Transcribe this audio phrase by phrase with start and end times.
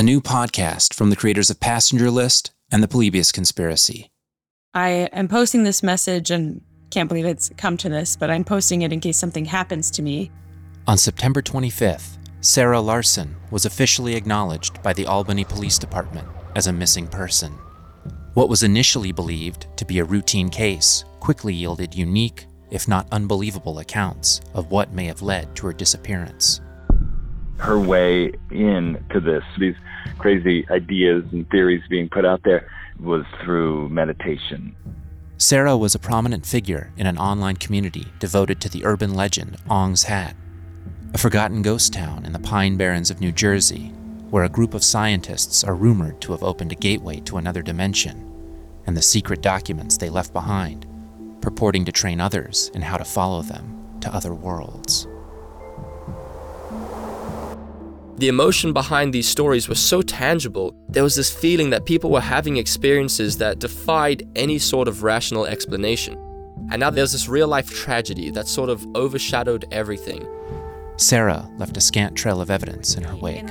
[0.00, 4.10] a new podcast from the creators of Passenger List and the Polybius Conspiracy.
[4.72, 8.80] I am posting this message and can't believe it's come to this, but I'm posting
[8.80, 10.30] it in case something happens to me.
[10.86, 16.26] On September 25th, Sarah Larsen was officially acknowledged by the Albany Police Department
[16.56, 17.52] as a missing person.
[18.32, 23.80] What was initially believed to be a routine case quickly yielded unique, if not unbelievable,
[23.80, 26.62] accounts of what may have led to her disappearance.
[27.58, 29.74] Her way in to this, these
[30.18, 32.68] crazy ideas and theories being put out there,
[32.98, 34.76] was through meditation.
[35.38, 40.02] Sarah was a prominent figure in an online community devoted to the urban legend Ong's
[40.02, 40.36] Hat,
[41.14, 43.88] a forgotten ghost town in the Pine Barrens of New Jersey,
[44.28, 48.26] where a group of scientists are rumored to have opened a gateway to another dimension,
[48.86, 50.86] and the secret documents they left behind,
[51.40, 55.08] purporting to train others in how to follow them to other worlds.
[58.20, 62.20] The emotion behind these stories was so tangible, there was this feeling that people were
[62.20, 66.18] having experiences that defied any sort of rational explanation.
[66.70, 70.28] And now there's this real life tragedy that sort of overshadowed everything.
[70.98, 73.46] Sarah left a scant trail of evidence in her wake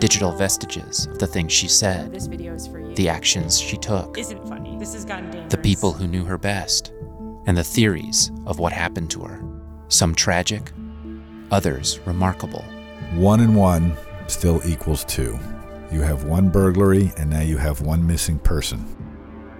[0.00, 2.14] digital vestiges of the things she said,
[2.96, 6.94] the actions she took, the people who knew her best,
[7.44, 9.44] and the theories of what happened to her.
[9.88, 10.72] Some tragic,
[11.50, 12.64] others remarkable.
[13.14, 15.38] One and one still equals two.
[15.90, 18.86] You have one burglary, and now you have one missing person.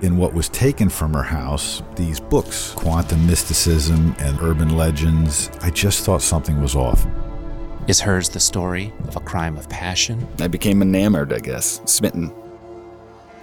[0.01, 5.71] In what was taken from her house, these books, Quantum Mysticism and Urban Legends, I
[5.71, 7.07] just thought something was off.
[7.87, 10.27] Is hers the story of a crime of passion?
[10.41, 12.33] I became enamored, I guess, smitten.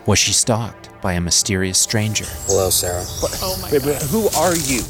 [0.05, 2.25] Was she stalked by a mysterious stranger?
[2.47, 3.03] Hello, Sarah.
[3.41, 4.01] Oh my God.
[4.03, 4.81] Who are you?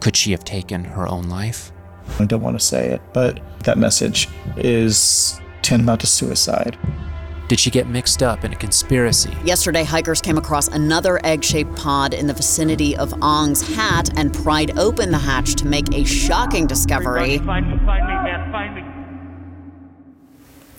[0.00, 1.72] Could she have taken her own life?
[2.18, 6.78] I don't want to say it, but that message is tantamount to suicide.
[7.48, 9.36] Did she get mixed up in a conspiracy?
[9.44, 14.32] Yesterday, hikers came across another egg shaped pod in the vicinity of Ong's hat and
[14.32, 17.38] pried open the hatch to make a shocking discovery.
[17.38, 18.82] Find me, find me, man, find me.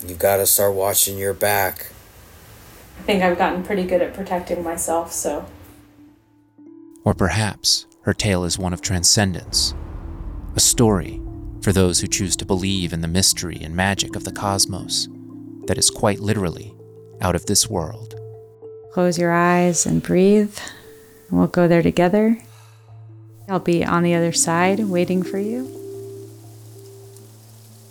[0.08, 1.92] You gotta start watching your back.
[2.98, 5.46] I think I've gotten pretty good at protecting myself, so.
[7.04, 9.74] Or perhaps her tale is one of transcendence,
[10.56, 11.20] a story
[11.64, 15.08] for those who choose to believe in the mystery and magic of the cosmos
[15.66, 16.74] that is quite literally
[17.22, 18.14] out of this world.
[18.92, 20.58] Close your eyes and breathe.
[21.30, 22.38] We'll go there together.
[23.48, 25.64] I'll be on the other side waiting for you.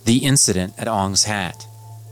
[0.06, 1.66] The Incident at Ong's Hat,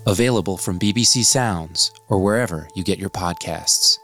[0.07, 3.99] available from BBC Sounds or wherever you get your podcasts.